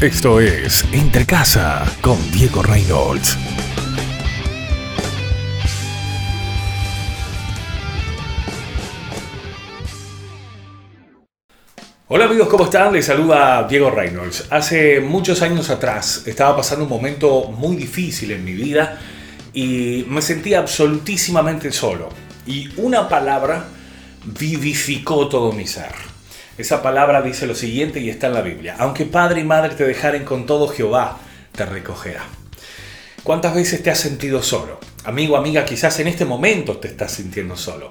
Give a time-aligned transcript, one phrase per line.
[0.00, 3.36] Esto es Entre Casa con Diego Reynolds.
[12.06, 12.92] Hola amigos, ¿cómo están?
[12.92, 14.46] Les saluda Diego Reynolds.
[14.50, 19.00] Hace muchos años atrás estaba pasando un momento muy difícil en mi vida
[19.52, 22.08] y me sentía absolutísimamente solo.
[22.46, 23.64] Y una palabra
[24.24, 26.07] vivificó todo mi ser.
[26.58, 28.74] Esa palabra dice lo siguiente y está en la Biblia.
[28.80, 31.18] Aunque padre y madre te dejaren con todo, Jehová
[31.52, 32.24] te recogerá.
[33.22, 34.80] ¿Cuántas veces te has sentido solo?
[35.04, 37.90] Amigo, amiga, quizás en este momento te estás sintiendo solo.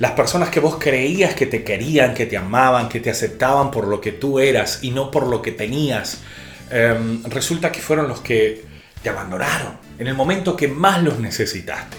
[0.00, 3.86] Las personas que vos creías que te querían, que te amaban, que te aceptaban por
[3.86, 6.22] lo que tú eras y no por lo que tenías,
[6.70, 8.64] em, resulta que fueron los que
[9.00, 11.98] te abandonaron en el momento que más los necesitaste.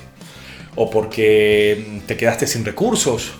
[0.75, 3.35] O porque te quedaste sin recursos,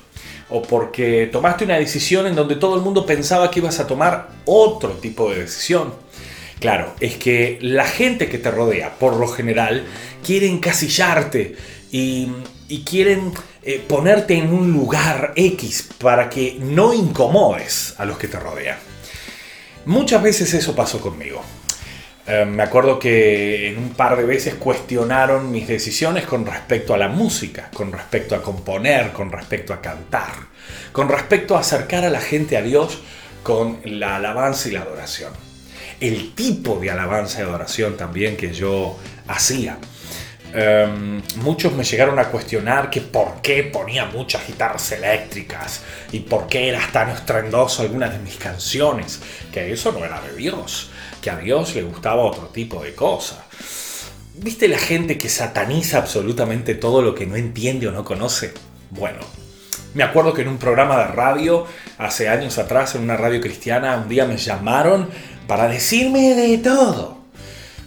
[0.54, 4.30] o porque tomaste una decisión en donde todo el mundo pensaba que ibas a tomar
[4.46, 5.96] otro tipo de decisión.
[6.60, 9.84] Claro, es que la gente que te rodea, por lo general,
[10.24, 11.56] quiere encasillarte
[11.92, 12.30] y,
[12.86, 18.40] quieren eh, ponerte en un lugar X para que no incomodes a los que te
[18.40, 18.78] rodean.
[19.86, 21.42] Muchas veces eso pasó conmigo.
[22.26, 26.98] Eh, me acuerdo que en un par de veces cuestionaron mis decisiones con respecto a
[26.98, 30.32] la música, con respecto a componer, con respecto a cantar,
[30.94, 33.00] con respecto a acercar a la gente a Dios
[33.44, 35.34] con la alabanza y la adoración.
[36.00, 39.78] El tipo de alabanza y adoración también que yo hacía.
[40.56, 46.46] Em, muchos me llegaron a cuestionar que por qué ponía muchas guitarras eléctricas y por
[46.46, 49.20] qué era tan estruendoso algunas de mis canciones,
[49.52, 50.92] que eso no era de Dios,
[51.24, 53.40] que a Dios le gustaba otro tipo de cosas.
[54.36, 58.54] ¿Viste la gente que sataniza absolutamente todo lo que no entiende o no conoce?
[58.92, 59.22] Bueno,
[59.96, 61.66] me acuerdo que en un programa de radio,
[61.98, 65.10] hace años atrás, en una radio cristiana, un día me llamaron
[65.48, 67.24] para decirme de todo.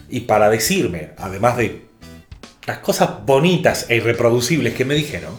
[0.09, 1.86] Y para decirme, además de
[2.67, 5.33] las cosas bonitas e irreproducibles que me dijeron,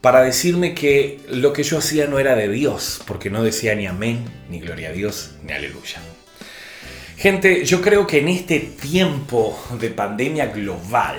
[0.00, 3.86] para decirme que lo que yo hacía no era de Dios, porque no decía ni
[3.86, 6.00] amén, ni gloria a Dios, ni aleluya.
[7.16, 11.18] Gente, yo creo que en este tiempo de pandemia global,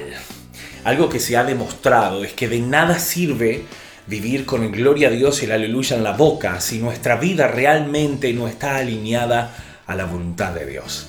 [0.83, 3.63] algo que se ha demostrado es que de nada sirve
[4.07, 7.47] vivir con el gloria a Dios y el aleluya en la boca si nuestra vida
[7.47, 9.55] realmente no está alineada
[9.87, 11.07] a la voluntad de Dios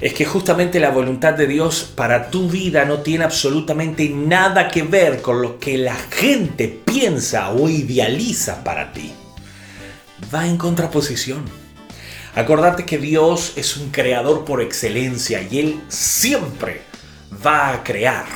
[0.00, 4.82] es que justamente la voluntad de Dios para tu vida no tiene absolutamente nada que
[4.82, 9.12] ver con lo que la gente piensa o idealiza para ti.
[10.34, 11.44] Va en contraposición.
[12.34, 16.82] Acordate que Dios es un creador por excelencia y Él siempre
[17.44, 18.26] va a crear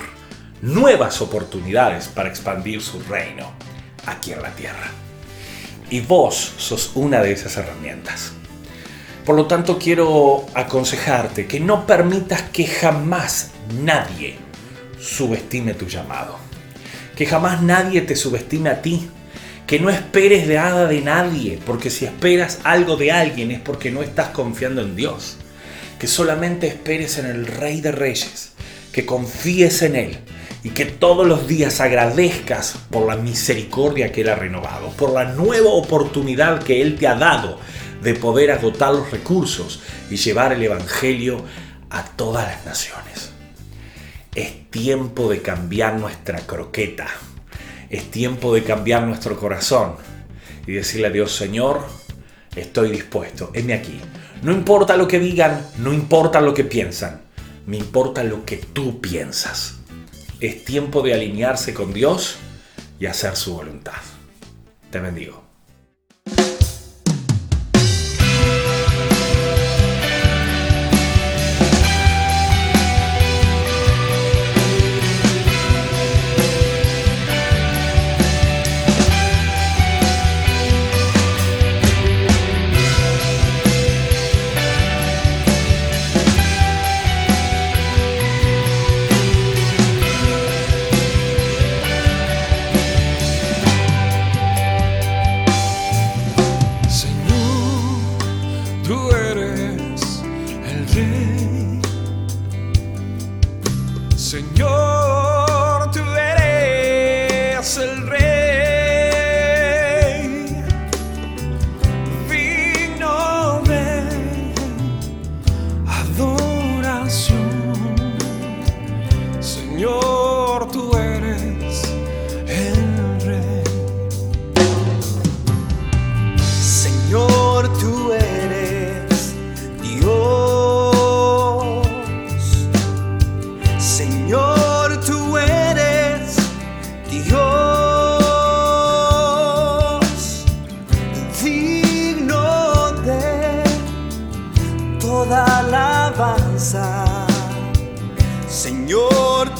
[0.63, 3.53] nuevas oportunidades para expandir su reino
[4.07, 4.91] aquí en la tierra.
[5.91, 8.33] Y vos sos una de esas herramientas.
[9.25, 13.51] Por lo tanto, quiero aconsejarte que no permitas que jamás
[13.83, 14.37] nadie
[14.99, 16.39] subestime tu llamado.
[17.17, 19.09] Que jamás nadie te subestime a ti.
[19.67, 23.91] Que no esperes de nada de nadie, porque si esperas algo de alguien es porque
[23.91, 25.37] no estás confiando en Dios.
[25.99, 28.53] Que solamente esperes en el Rey de Reyes,
[28.93, 30.19] que confíes en Él
[30.63, 35.25] y que todos los días agradezcas por la misericordia que Él ha renovado, por la
[35.25, 37.59] nueva oportunidad que Él te ha dado
[38.03, 39.81] de poder agotar los recursos
[40.11, 41.45] y llevar el Evangelio
[41.91, 43.31] a todas las naciones.
[44.35, 47.07] Es tiempo de cambiar nuestra croqueta.
[47.91, 49.97] Es tiempo de cambiar nuestro corazón
[50.67, 51.85] y decirle a Dios, Señor,
[52.55, 54.01] estoy dispuesto, heme aquí.
[54.43, 57.23] No importa lo que digan, no importa lo que piensan,
[57.67, 59.79] me importa lo que tú piensas.
[60.39, 62.37] Es tiempo de alinearse con Dios
[62.99, 64.01] y hacer su voluntad.
[64.91, 65.50] Te bendigo.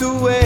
[0.01, 0.40] the way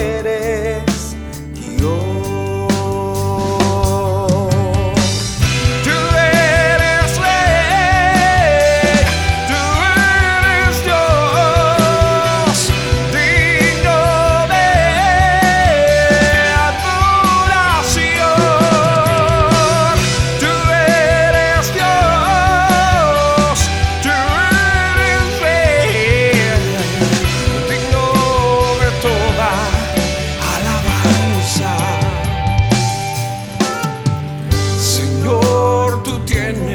[36.45, 36.74] and